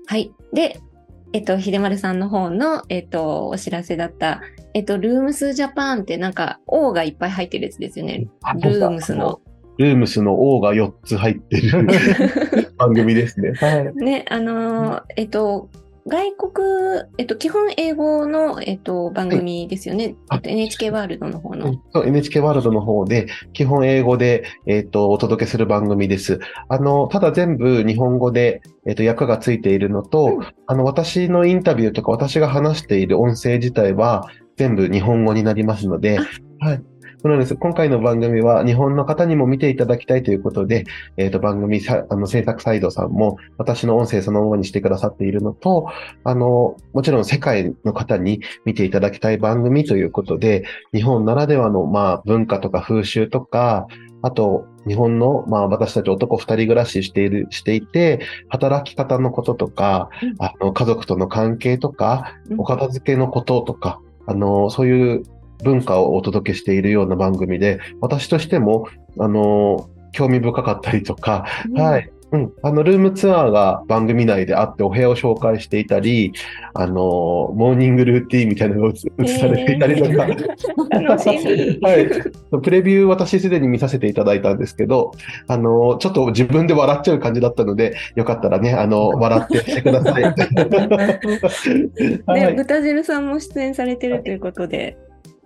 [0.07, 0.33] はい。
[0.53, 0.79] で、
[1.33, 4.43] えっと、秀丸さんの方の、えっと、お知らせだった、
[4.75, 8.29] えっと、ルームスジャパンってなんか、O がいっぱい入ってるやつですよね。
[8.61, 9.41] ルームスの。
[9.79, 11.87] ルームスの O が4つ入ってる
[12.77, 13.53] 番組ですね。
[13.55, 13.95] はい。
[13.97, 15.71] ね、あのー、えっと、
[16.07, 16.67] 外国、
[17.19, 20.17] えっと、基本英語の、えっと、番組ですよね。
[20.29, 21.81] はい、NHK ワールドの方の。
[21.93, 26.41] そう、NHK ワールドの方で、基本英語で、えっと、お届けする番組です。
[26.69, 36.19] あの、ただ全部日本語で、えっと、役がついているのと、うん、あの、私のインタビューとか私が話している音声自体は、全部日本語になりますので、
[36.61, 36.83] はい。
[37.23, 37.55] そうなんです。
[37.55, 40.85] 今回の番組は日本の方にも見ていただきたいということで、
[41.17, 45.87] えっ、と、番組さ、あの、制作サイドさんも私の音声そのままにしてくださっているのと、
[46.25, 53.87] あの、もちろん世界の方に見ていただきたい番組ということで、日本ならではの、まあ、文化とか風習とか、
[54.23, 58.19] あと、日本の、まあ、私たち男二人暮らししている、していて、
[58.49, 65.23] 働き方のこととか、うんあの、家族との関係とか、うんお片付けのこととか、あの、そういう
[65.63, 68.87] 文化をお届けしているような番組で、私としても、
[69.19, 72.13] あの、興味深かったりとか、はい。
[72.33, 72.53] うん。
[72.63, 76.33] あの、ルームツアーが番組内であって、お部屋を紹介していたり、
[76.73, 80.27] あの、モーニングルーティーンみたいなのが映映されていたりとか。
[82.63, 85.13] プレビュー私すでに見させていただいたんですけど、
[85.47, 90.23] あの、ちょっと自分で笑っちゃう感じだったので、よかったらね、あの、笑ってしてください。
[92.25, 92.55] はね、い。
[92.57, 94.97] 豚汁さんも出演されてるということで。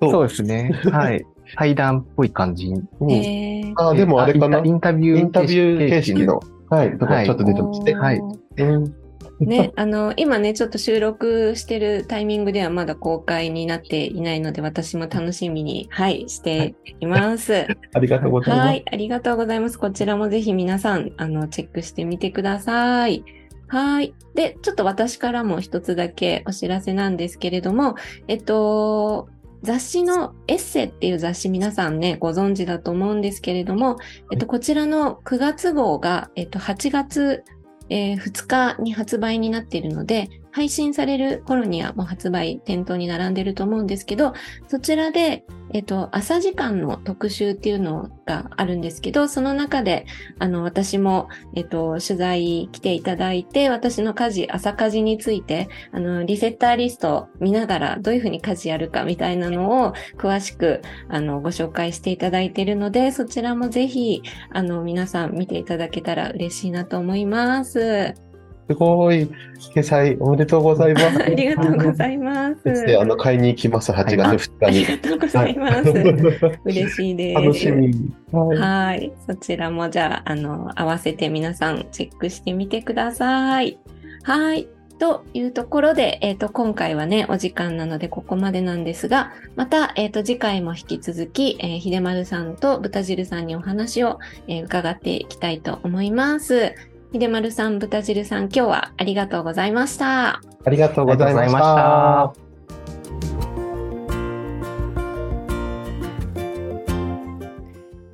[0.00, 0.72] そうそうですね。
[0.92, 1.24] はい。
[1.56, 2.66] 対談っぽい感じ。
[2.66, 4.58] うんえーあ、でもあれかな？
[4.64, 6.40] インタビューインタビュー形式の、
[6.70, 8.94] はい、とかちょっと出てまして、はいうん
[9.40, 17.66] ね、あの、今ね、ちょっと収録してるタイミングではまだ公開になっていないので、私も楽しみに、はい、しています。
[17.92, 18.66] ありがとうございます。
[18.66, 19.78] はい、ありがとうございます。
[19.78, 23.24] こちらもぜひ皆さん、あの、チェックしてみてください。
[23.68, 24.14] はい。
[24.34, 27.96] で、ちょっと私からも一つだけお知らせなんですけれども、
[28.28, 29.28] えっと、
[29.66, 33.96] 雑誌のエッセっていう雑誌皆さんね、ご存知だと思うんですけれども、
[34.30, 37.42] えっと、こちらの9月号が、えっと、8月、
[37.88, 44.32] えー2日に発売になっているので、配信される頃にはもう発売店頭に並んでると思うんですけど、
[44.68, 45.44] そちらで、
[45.74, 50.06] えっと、朝時間の特集っていうのがあるんですけど、その中で、
[50.38, 60.80] あの、私も、えっと、取材来ていただいて、私の家事、朝家事について、あの、リセッターリスト見ながら、どういうふうに家事やるかみたいなのを詳しく、
[61.10, 64.22] あの、ご紹介していただいているので、そちらもぜひ、
[64.54, 68.25] あの、皆さん見ていただけたら嬉しいなと思います。
[68.68, 69.28] すごい。
[69.74, 71.22] 掲載おめでとうございます。
[71.22, 72.56] ありがとうございます。
[72.64, 74.98] そして、あの、買いに行きます、8月2あり日に。
[75.02, 75.90] がとうございます。
[75.90, 77.42] はい嬉しいです。
[77.42, 78.12] 楽しみ。
[78.32, 78.58] はい。
[78.58, 79.12] はい。
[79.26, 83.78] そちらもじゃあ、あの、合わせて皆さんチェックしてみてください。
[84.22, 84.68] はい。
[84.98, 96.74] というところで、えっ、と、今回はね、お時間なのでここまでなんですが、また、えっ、と、次回も引き続き、えー、秀丸さんと豚汁さんにお話を、えー伺っていきたいと思います。
[97.18, 100.42] 秀丸さん、豚汁さん、今日はありがとうございました。
[100.64, 102.34] ありがとうございました。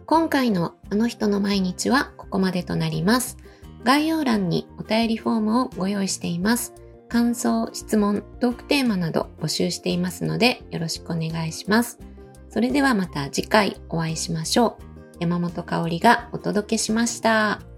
[0.07, 3.39] 今回のあの人の毎日はここまでとなります。
[3.83, 6.73] 概要欄にお便りフォームをご用意しています。
[7.09, 11.99] 感想、質問、トークテーマなど募集していますのでよろしくお願いします。
[12.51, 14.83] それではまた次回お会いしましょう。
[15.19, 17.72] 山本香里がお届けしました。